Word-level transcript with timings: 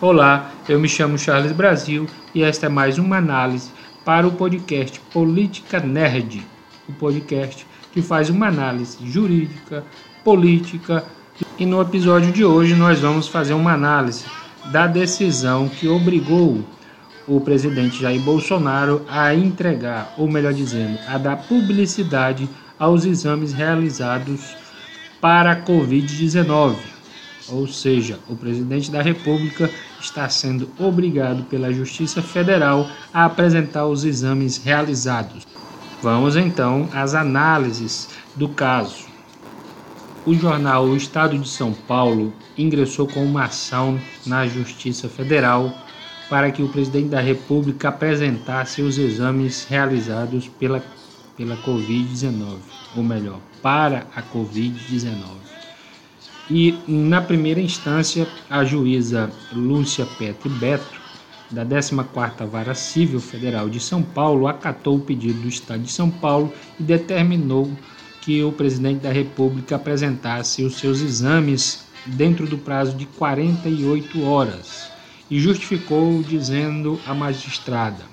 Olá, 0.00 0.50
eu 0.68 0.80
me 0.80 0.88
chamo 0.88 1.16
Charles 1.16 1.52
Brasil 1.52 2.06
e 2.34 2.42
esta 2.42 2.66
é 2.66 2.68
mais 2.68 2.98
uma 2.98 3.18
análise 3.18 3.70
para 4.04 4.26
o 4.26 4.32
podcast 4.32 5.00
Política 5.12 5.78
Nerd, 5.78 6.44
o 6.88 6.92
podcast 6.92 7.64
que 7.92 8.02
faz 8.02 8.28
uma 8.28 8.48
análise 8.48 8.98
jurídica, 9.06 9.84
política 10.24 11.04
e 11.56 11.64
no 11.64 11.80
episódio 11.80 12.32
de 12.32 12.44
hoje 12.44 12.74
nós 12.74 12.98
vamos 12.98 13.28
fazer 13.28 13.54
uma 13.54 13.72
análise 13.72 14.24
da 14.72 14.88
decisão 14.88 15.68
que 15.68 15.86
obrigou 15.86 16.64
o 17.26 17.40
presidente 17.40 18.02
Jair 18.02 18.20
Bolsonaro 18.20 19.06
a 19.08 19.32
entregar, 19.32 20.12
ou 20.18 20.28
melhor 20.28 20.52
dizendo, 20.52 20.98
a 21.06 21.16
dar 21.16 21.36
publicidade 21.36 22.48
aos 22.78 23.04
exames 23.04 23.52
realizados 23.52 24.56
para 25.20 25.52
a 25.52 25.62
Covid-19 25.62 26.93
ou 27.48 27.66
seja, 27.66 28.18
o 28.28 28.36
presidente 28.36 28.90
da 28.90 29.02
República 29.02 29.70
está 30.00 30.28
sendo 30.28 30.68
obrigado 30.78 31.44
pela 31.44 31.72
Justiça 31.72 32.22
Federal 32.22 32.88
a 33.12 33.24
apresentar 33.24 33.86
os 33.86 34.04
exames 34.04 34.58
realizados. 34.58 35.46
Vamos 36.02 36.36
então 36.36 36.88
às 36.92 37.14
análises 37.14 38.08
do 38.36 38.48
caso. 38.48 39.06
O 40.26 40.34
jornal 40.34 40.86
O 40.86 40.96
Estado 40.96 41.38
de 41.38 41.48
São 41.48 41.72
Paulo 41.72 42.32
ingressou 42.56 43.06
com 43.06 43.24
uma 43.24 43.44
ação 43.44 44.00
na 44.26 44.46
Justiça 44.46 45.08
Federal 45.08 45.72
para 46.30 46.50
que 46.50 46.62
o 46.62 46.68
presidente 46.68 47.08
da 47.08 47.20
República 47.20 47.88
apresentasse 47.88 48.80
os 48.80 48.96
exames 48.96 49.64
realizados 49.64 50.48
pela, 50.48 50.82
pela 51.36 51.56
Covid-19, 51.58 52.56
ou 52.96 53.02
melhor, 53.02 53.38
para 53.62 54.06
a 54.16 54.22
Covid-19. 54.22 55.44
E 56.50 56.78
na 56.86 57.22
primeira 57.22 57.60
instância, 57.60 58.28
a 58.50 58.64
juíza 58.64 59.30
Lúcia 59.52 60.04
Petri 60.04 60.48
Beto, 60.50 61.02
da 61.50 61.64
14ª 61.64 62.46
Vara 62.46 62.74
Civil 62.74 63.20
Federal 63.20 63.68
de 63.68 63.80
São 63.80 64.02
Paulo, 64.02 64.46
acatou 64.46 64.96
o 64.96 65.00
pedido 65.00 65.40
do 65.40 65.48
Estado 65.48 65.82
de 65.82 65.92
São 65.92 66.10
Paulo 66.10 66.52
e 66.78 66.82
determinou 66.82 67.70
que 68.20 68.42
o 68.42 68.52
presidente 68.52 69.00
da 69.00 69.12
República 69.12 69.76
apresentasse 69.76 70.62
os 70.62 70.76
seus 70.76 71.00
exames 71.00 71.84
dentro 72.06 72.46
do 72.46 72.58
prazo 72.58 72.96
de 72.96 73.06
48 73.06 74.22
horas 74.22 74.90
e 75.30 75.38
justificou 75.40 76.22
dizendo 76.22 77.00
à 77.06 77.14
magistrada: 77.14 78.04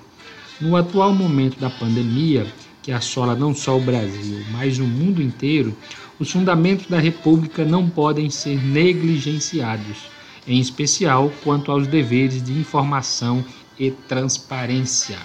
No 0.60 0.76
atual 0.76 1.14
momento 1.14 1.58
da 1.58 1.70
pandemia, 1.70 2.46
que 2.82 2.92
assola 2.92 3.34
não 3.34 3.54
só 3.54 3.76
o 3.76 3.80
Brasil, 3.80 4.44
mas 4.50 4.78
o 4.78 4.84
mundo 4.84 5.22
inteiro, 5.22 5.74
os 6.22 6.30
fundamentos 6.30 6.86
da 6.86 7.00
República 7.00 7.64
não 7.64 7.90
podem 7.90 8.30
ser 8.30 8.56
negligenciados, 8.62 10.08
em 10.46 10.60
especial 10.60 11.32
quanto 11.42 11.72
aos 11.72 11.88
deveres 11.88 12.40
de 12.40 12.52
informação 12.52 13.44
e 13.76 13.90
transparência. 13.90 15.18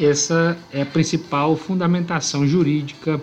Essa 0.00 0.58
é 0.72 0.82
a 0.82 0.86
principal 0.86 1.56
fundamentação 1.56 2.44
jurídica 2.44 3.22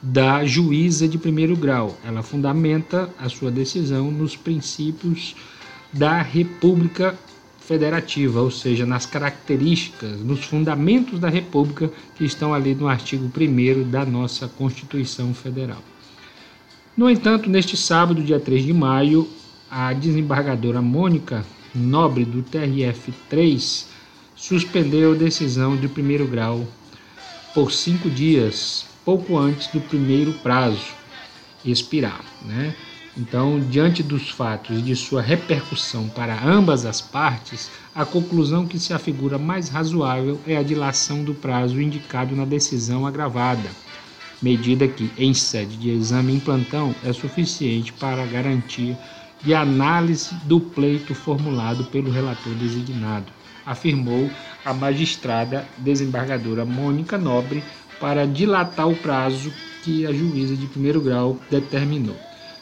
da 0.00 0.42
juíza 0.46 1.06
de 1.06 1.18
primeiro 1.18 1.54
grau. 1.54 1.94
Ela 2.02 2.22
fundamenta 2.22 3.10
a 3.18 3.28
sua 3.28 3.50
decisão 3.50 4.10
nos 4.10 4.34
princípios 4.34 5.36
da 5.92 6.22
República 6.22 7.14
Federativa, 7.60 8.40
ou 8.40 8.50
seja, 8.50 8.86
nas 8.86 9.04
características, 9.04 10.22
nos 10.22 10.46
fundamentos 10.46 11.20
da 11.20 11.28
República 11.28 11.92
que 12.16 12.24
estão 12.24 12.54
ali 12.54 12.74
no 12.74 12.88
artigo 12.88 13.26
1 13.26 13.90
da 13.90 14.06
nossa 14.06 14.48
Constituição 14.48 15.34
Federal. 15.34 15.82
No 16.98 17.08
entanto, 17.08 17.48
neste 17.48 17.76
sábado, 17.76 18.24
dia 18.24 18.40
3 18.40 18.64
de 18.64 18.72
maio, 18.72 19.28
a 19.70 19.92
desembargadora 19.92 20.82
Mônica 20.82 21.46
Nobre 21.72 22.24
do 22.24 22.42
TRF3 22.42 23.84
suspendeu 24.34 25.12
a 25.12 25.14
decisão 25.14 25.76
de 25.76 25.86
primeiro 25.86 26.26
grau 26.26 26.66
por 27.54 27.70
cinco 27.70 28.10
dias, 28.10 28.84
pouco 29.04 29.38
antes 29.38 29.68
do 29.68 29.80
primeiro 29.80 30.32
prazo 30.42 30.88
expirar. 31.64 32.20
Né? 32.44 32.74
Então, 33.16 33.60
diante 33.60 34.02
dos 34.02 34.30
fatos 34.30 34.80
e 34.80 34.82
de 34.82 34.96
sua 34.96 35.22
repercussão 35.22 36.08
para 36.08 36.44
ambas 36.44 36.84
as 36.84 37.00
partes, 37.00 37.70
a 37.94 38.04
conclusão 38.04 38.66
que 38.66 38.76
se 38.76 38.92
afigura 38.92 39.38
mais 39.38 39.68
razoável 39.68 40.40
é 40.44 40.56
a 40.56 40.64
dilação 40.64 41.22
do 41.22 41.32
prazo 41.32 41.80
indicado 41.80 42.34
na 42.34 42.44
decisão 42.44 43.06
agravada 43.06 43.70
medida 44.40 44.86
que, 44.86 45.10
em 45.18 45.34
sede 45.34 45.76
de 45.76 45.90
exame 45.90 46.34
em 46.34 46.40
plantão, 46.40 46.94
é 47.04 47.12
suficiente 47.12 47.92
para 47.92 48.24
garantir 48.26 48.96
de 49.42 49.54
análise 49.54 50.34
do 50.44 50.60
pleito 50.60 51.14
formulado 51.14 51.84
pelo 51.84 52.10
relator 52.10 52.52
designado, 52.54 53.26
afirmou 53.64 54.30
a 54.64 54.74
magistrada 54.74 55.66
desembargadora 55.78 56.64
Mônica 56.64 57.16
Nobre 57.16 57.62
para 58.00 58.26
dilatar 58.26 58.88
o 58.88 58.96
prazo 58.96 59.52
que 59.82 60.06
a 60.06 60.12
juíza 60.12 60.56
de 60.56 60.66
primeiro 60.66 61.00
grau 61.00 61.38
determinou. 61.50 62.16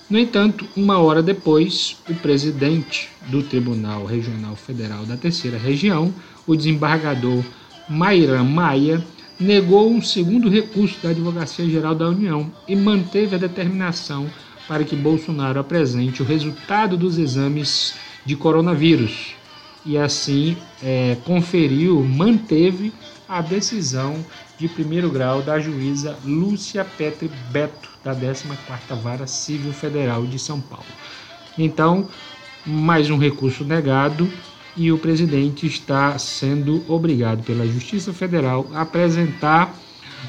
No 0.09 0.19
entanto, 0.19 0.65
uma 0.77 0.99
hora 0.99 1.23
depois, 1.23 1.97
o 2.09 2.15
presidente 2.15 3.09
do 3.29 3.43
Tribunal 3.43 4.05
Regional 4.05 4.55
Federal 4.55 5.05
da 5.05 5.17
Terceira 5.17 5.59
Região, 5.59 6.15
o 6.47 6.55
desembargador 6.55 7.43
Mairan 7.89 8.45
Maia, 8.45 9.05
negou 9.39 9.91
um 9.91 10.01
segundo 10.01 10.49
recurso 10.49 10.99
da 11.03 11.11
Advocacia 11.11 11.69
Geral 11.69 11.95
da 11.95 12.09
União 12.09 12.51
e 12.67 12.75
manteve 12.75 13.35
a 13.35 13.39
determinação 13.39 14.31
para 14.67 14.85
que 14.85 14.97
Bolsonaro 14.97 15.61
apresente 15.61 16.23
o 16.23 16.25
resultado 16.25 16.97
dos 16.97 17.19
exames 17.19 17.95
de 18.25 18.35
coronavírus 18.35 19.35
e 19.85 19.97
assim 19.97 20.57
é, 20.83 21.17
conferiu, 21.25 22.03
manteve 22.03 22.93
a 23.29 23.41
decisão 23.41 24.25
de 24.59 24.69
primeiro 24.69 25.11
grau 25.11 25.43
da 25.43 25.61
juíza 25.61 26.19
Lúcia 26.25 26.85
Petri 26.85 27.31
Beto, 27.51 27.89
da 28.03 28.15
14ª 28.15 28.97
Vara 29.01 29.27
Civil 29.27 29.73
Federal 29.73 30.27
de 30.27 30.39
São 30.39 30.61
Paulo. 30.61 30.87
Então, 31.57 32.09
mais 32.65 33.11
um 33.11 33.19
recurso 33.19 33.65
negado 33.65 34.31
e 34.77 34.93
o 34.93 34.99
presidente 34.99 35.67
está 35.67 36.19
sendo 36.19 36.85
obrigado 36.87 37.43
pela 37.43 37.67
Justiça 37.67 38.13
Federal 38.13 38.67
a 38.75 38.83
apresentar 38.83 39.75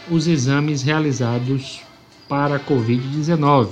os 0.10 0.28
exames 0.28 0.82
realizados 0.82 1.82
para 2.30 2.56
a 2.56 2.60
Covid-19, 2.60 3.70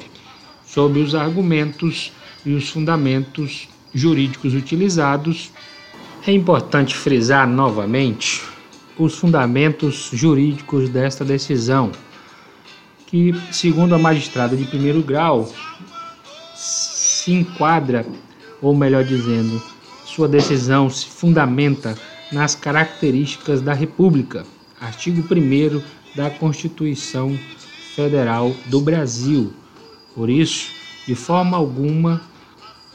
sob 0.66 1.00
os 1.00 1.16
argumentos 1.16 2.12
e 2.46 2.54
os 2.54 2.70
fundamentos 2.70 3.70
jurídicos 3.94 4.54
utilizados. 4.54 5.52
É 6.28 6.32
importante 6.32 6.96
frisar 6.96 7.48
novamente 7.48 8.44
os 8.98 9.16
fundamentos 9.16 10.10
jurídicos 10.12 10.90
desta 10.90 11.24
decisão, 11.24 11.92
que, 13.08 13.34
segundo 13.52 13.94
a 13.94 14.00
magistrada 14.00 14.56
de 14.56 14.66
primeiro 14.66 15.02
grau, 15.02 15.52
se 16.56 17.32
enquadra, 17.32 18.06
ou 18.62 18.76
melhor 18.76 19.04
dizendo, 19.04 19.62
sua 20.06 20.28
decisão 20.28 20.90
se 20.90 21.08
fundamenta 21.08 21.98
nas 22.32 22.56
características 22.56 23.60
da 23.62 23.74
República, 23.74 24.46
artigo 24.80 25.22
1 25.22 25.82
da 26.16 26.30
Constituição 26.30 27.38
Federal 27.96 28.56
do 28.68 28.80
Brasil. 28.80 29.52
Por 30.14 30.30
isso, 30.30 30.70
de 31.08 31.16
forma 31.16 31.58
alguma, 31.58 32.22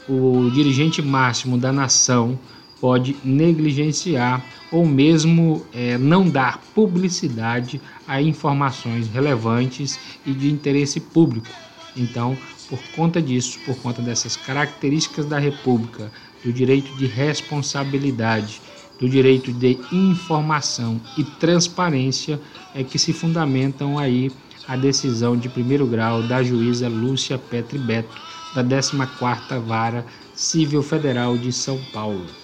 o 0.07 0.49
dirigente 0.51 1.01
máximo 1.01 1.57
da 1.57 1.71
nação 1.71 2.39
pode 2.79 3.15
negligenciar 3.23 4.43
ou 4.71 4.85
mesmo 4.85 5.65
é, 5.73 5.97
não 5.97 6.27
dar 6.27 6.59
publicidade 6.73 7.79
a 8.07 8.21
informações 8.21 9.07
relevantes 9.07 9.99
e 10.25 10.33
de 10.33 10.49
interesse 10.49 10.99
público. 10.99 11.47
Então, 11.95 12.37
por 12.69 12.79
conta 12.95 13.21
disso, 13.21 13.59
por 13.65 13.75
conta 13.77 14.01
dessas 14.01 14.35
características 14.37 15.25
da 15.25 15.37
República, 15.37 16.09
do 16.43 16.51
direito 16.51 16.95
de 16.97 17.05
responsabilidade, 17.05 18.61
do 18.99 19.09
direito 19.09 19.51
de 19.51 19.77
informação 19.91 20.99
e 21.17 21.23
transparência 21.23 22.39
é 22.75 22.83
que 22.83 22.99
se 22.99 23.13
fundamentam 23.13 23.97
aí 23.97 24.31
a 24.67 24.75
decisão 24.75 25.35
de 25.35 25.49
primeiro 25.49 25.85
grau 25.85 26.21
da 26.23 26.43
juíza 26.43 26.87
Lúcia 26.87 27.37
Petri 27.37 27.79
Beto, 27.79 28.15
da 28.53 28.63
14ª 28.63 29.59
Vara 29.59 30.05
Civil 30.35 30.83
Federal 30.83 31.37
de 31.37 31.51
São 31.51 31.77
Paulo. 31.91 32.40